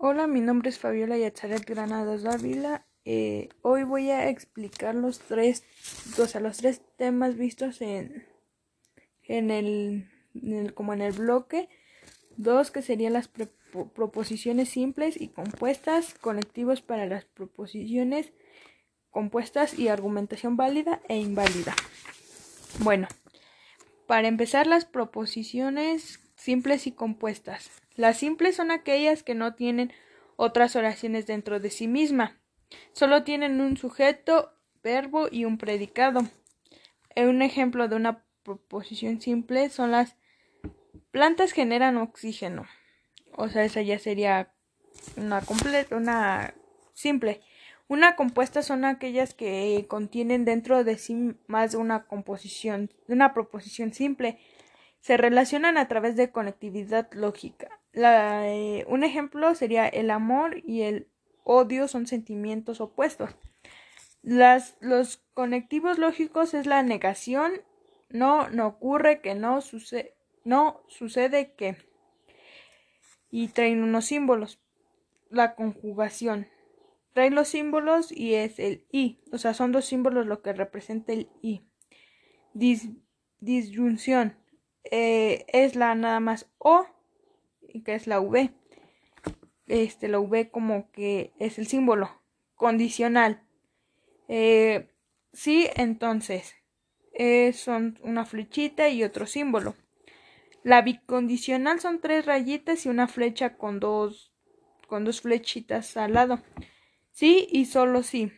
[0.00, 2.86] Hola, mi nombre es Fabiola Yatzaret Granados Dávila.
[3.04, 5.64] Eh, hoy voy a explicar los tres,
[6.16, 8.24] o sea, los tres temas vistos en,
[9.24, 11.68] en, el, como en el bloque.
[12.36, 18.32] Dos que serían las proposiciones simples y compuestas, conectivos para las proposiciones
[19.10, 21.74] compuestas y argumentación válida e inválida.
[22.84, 23.08] Bueno,
[24.06, 27.68] para empezar las proposiciones simples y compuestas.
[27.98, 29.92] Las simples son aquellas que no tienen
[30.36, 32.38] otras oraciones dentro de sí misma.
[32.92, 34.52] Solo tienen un sujeto,
[34.84, 36.20] verbo y un predicado.
[37.16, 40.14] Un ejemplo de una proposición simple son las
[41.10, 42.66] plantas generan oxígeno.
[43.32, 44.52] O sea, esa ya sería
[45.16, 46.54] una completa, una
[46.94, 47.40] simple.
[47.88, 53.92] Una compuesta son aquellas que contienen dentro de sí más de una composición, una proposición
[53.92, 54.38] simple
[55.00, 57.68] se relacionan a través de conectividad lógica.
[58.00, 61.08] Eh, un ejemplo sería el amor y el
[61.44, 63.30] odio son sentimientos opuestos.
[64.22, 67.52] los conectivos lógicos es la negación,
[68.10, 70.14] no, no ocurre, que no, sucede,
[70.44, 71.76] no sucede que.
[73.30, 74.60] Y traen unos símbolos.
[75.28, 76.46] La conjugación.
[77.12, 79.18] Traen los símbolos y es el i.
[79.32, 81.62] O sea, son dos símbolos lo que representa el i.
[83.40, 84.36] disyunción
[84.90, 86.86] eh, es la nada más O,
[87.82, 88.50] que es la V.
[89.66, 92.10] Este, la V como que es el símbolo
[92.54, 93.42] condicional.
[94.28, 94.88] Eh,
[95.32, 96.54] sí, entonces,
[97.12, 99.74] eh, son una flechita y otro símbolo.
[100.62, 104.32] La bicondicional son tres rayitas y una flecha con dos,
[104.86, 106.42] con dos flechitas al lado.
[107.10, 108.32] Sí y solo sí.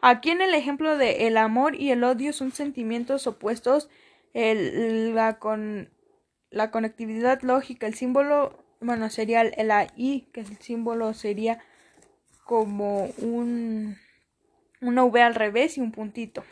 [0.00, 3.88] Aquí en el ejemplo de el amor y el odio son sentimientos opuestos
[4.32, 5.90] el, la, con,
[6.50, 8.64] la conectividad lógica, el símbolo,
[9.10, 11.58] sería el, I, que el símbolo sería
[12.44, 13.98] como un,
[14.80, 16.44] una V al revés y un puntito.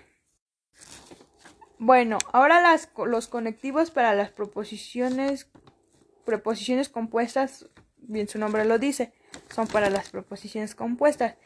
[1.78, 5.50] Bueno, ahora las, los conectivos para las proposiciones,
[6.24, 9.12] preposiciones compuestas, bien su nombre lo dice,
[9.54, 11.36] son para las proposiciones compuestas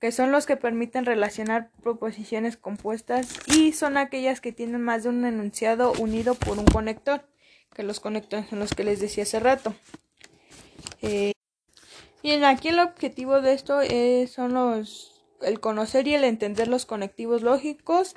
[0.00, 5.08] que son los que permiten relacionar proposiciones compuestas y son aquellas que tienen más de
[5.08, 7.24] un enunciado unido por un conector,
[7.74, 9.74] que los conectores son los que les decía hace rato.
[11.02, 11.32] Eh,
[12.22, 16.86] y aquí el objetivo de esto es, son los el conocer y el entender los
[16.86, 18.14] conectivos lógicos,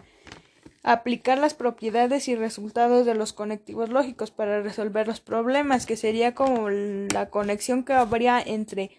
[0.83, 6.33] aplicar las propiedades y resultados de los conectivos lógicos para resolver los problemas, que sería
[6.33, 8.91] como la conexión que habría entre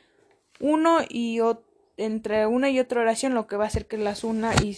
[0.60, 1.40] uno y
[1.96, 4.76] entre una y otra oración lo que va a hacer que las una y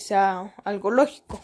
[0.64, 1.40] algo lógico.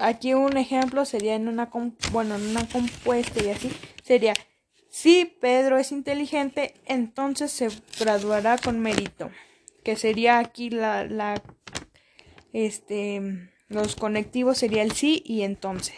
[0.00, 1.70] Aquí un ejemplo sería en una
[2.10, 3.70] bueno, en una compuesta y así
[4.02, 4.32] sería
[4.88, 7.68] si Pedro es inteligente, entonces se
[8.00, 9.30] graduará con mérito,
[9.84, 11.40] que sería aquí la,
[12.52, 15.94] este los conectivos sería el sí y entonces.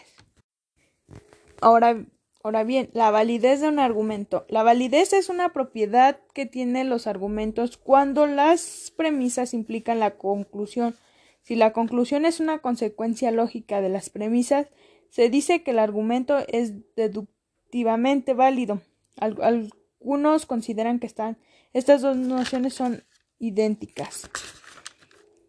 [1.60, 2.04] Ahora
[2.44, 4.46] Ahora bien, la validez de un argumento.
[4.48, 10.96] La validez es una propiedad que tienen los argumentos cuando las premisas implican la conclusión.
[11.42, 14.69] Si la conclusión es una consecuencia lógica de las premisas,
[15.10, 18.80] se dice que el argumento es deductivamente válido.
[19.19, 21.38] algunos consideran que están,
[21.72, 23.04] estas dos nociones son
[23.38, 24.31] idénticas.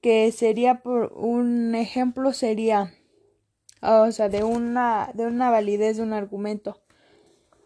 [0.01, 2.93] Que sería por un ejemplo sería
[3.83, 6.81] o sea, de una, de una validez de un argumento.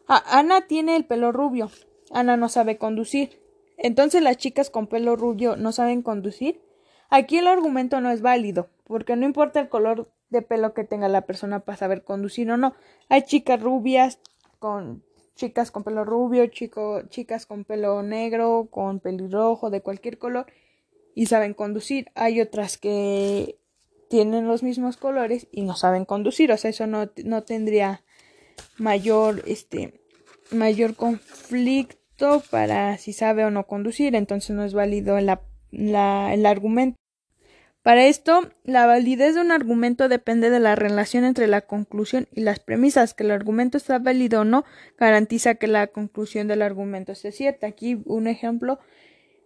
[0.08, 1.70] Ana tiene el pelo rubio.
[2.12, 3.42] Ana no sabe conducir.
[3.78, 6.62] Entonces las chicas con pelo rubio no saben conducir.
[7.10, 11.08] Aquí el argumento no es válido, porque no importa el color de pelo que tenga
[11.08, 12.74] la persona para saber conducir o no.
[13.10, 14.20] Hay chicas rubias
[14.60, 15.04] con
[15.36, 20.48] chicas con pelo rubio, chico, chicas con pelo negro, con pelirrojo, de cualquier color
[21.16, 22.12] y saben conducir.
[22.16, 23.58] Hay otras que
[24.10, 28.04] tienen los mismos colores y no saben conducir, o sea, eso no, no tendría
[28.78, 30.02] mayor, este,
[30.52, 35.42] mayor conflicto para si sabe o no conducir, entonces no es válido la,
[35.78, 36.98] el argumento.
[37.84, 42.42] Para esto, la validez de un argumento depende de la relación entre la conclusión y
[42.42, 43.14] las premisas.
[43.14, 44.66] Que el argumento está válido o no
[44.98, 47.68] garantiza que la conclusión del argumento esté cierta.
[47.68, 48.80] Aquí un ejemplo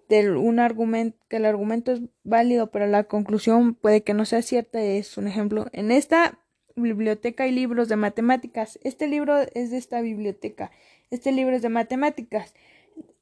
[0.09, 4.41] de un argumento que el argumento es válido, pero la conclusión puede que no sea
[4.41, 5.67] cierta es un ejemplo.
[5.71, 6.39] En esta
[6.75, 8.79] biblioteca y libros de matemáticas.
[8.83, 10.71] Este libro es de esta biblioteca.
[11.11, 12.53] Este libro es de matemáticas.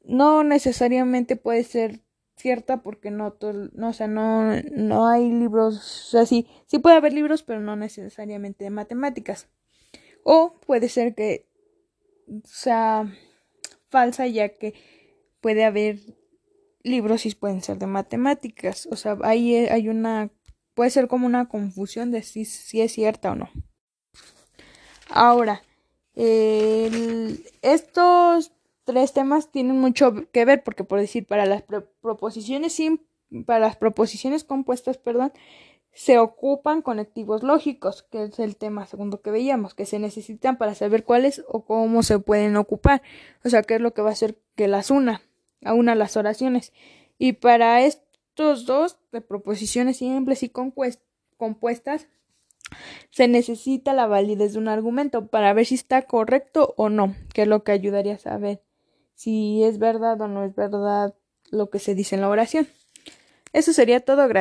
[0.03, 2.01] No necesariamente puede ser
[2.39, 3.37] cierta porque no,
[3.73, 5.75] no o sea, no, no hay libros,
[6.07, 9.49] o sea, sí, sí puede haber libros, pero no necesariamente de matemáticas.
[10.23, 11.47] O puede ser que
[12.45, 13.11] sea
[13.89, 14.73] falsa ya que
[15.41, 15.99] puede haber
[16.83, 18.87] libros y pueden ser de matemáticas.
[18.91, 20.31] O sea, ahí hay una,
[20.73, 23.49] puede ser como una confusión de si, si es cierta o no.
[25.09, 25.63] Ahora,
[27.61, 28.51] estos
[28.89, 31.63] tres temas tienen mucho que ver porque por decir para las
[32.01, 32.81] proposiciones
[33.45, 35.31] para las proposiciones compuestas, perdón,
[35.91, 40.73] se ocupan conectivos lógicos, que es el tema segundo que veíamos, que se necesitan para
[40.73, 43.03] saber cuáles o cómo se pueden ocupar,
[43.45, 45.21] o sea, qué es lo que va a hacer que las una,
[45.63, 46.73] a una las oraciones.
[47.19, 52.07] Y para estos dos, de proposiciones simples y compuestas,
[53.11, 57.43] se necesita la validez de un argumento para ver si está correcto o no, que
[57.43, 58.63] es lo que ayudaría a saber
[59.19, 61.13] si es verdad o no es verdad
[61.51, 62.69] lo que se dice en la oración.
[63.51, 64.33] Eso sería todo, gracias.